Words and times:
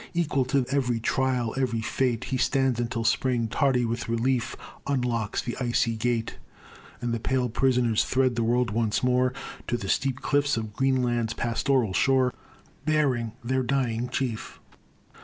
Equal 0.15 0.45
to 0.45 0.65
every 0.71 0.99
trial, 0.99 1.53
every 1.59 1.81
fate, 1.83 2.23
He 2.23 2.37
stands, 2.37 2.79
until 2.79 3.03
Spring, 3.03 3.47
tardy 3.47 3.85
with 3.85 4.09
relief, 4.09 4.55
Unlocks 4.87 5.43
the 5.43 5.55
icy 5.59 5.95
gate, 5.95 6.39
And 7.01 7.13
the 7.13 7.19
pale 7.19 7.49
prisoners 7.49 8.03
thread 8.03 8.35
the 8.35 8.41
world 8.43 8.71
once 8.71 9.03
more, 9.03 9.31
To 9.67 9.77
the 9.77 9.89
steep 9.89 10.19
cliffs 10.21 10.57
of 10.57 10.73
Greenland's 10.73 11.35
pastoral 11.35 11.93
shore 11.93 12.33
Bearing 12.83 13.33
their 13.43 13.61
dying 13.61 14.09
chief. 14.09 14.59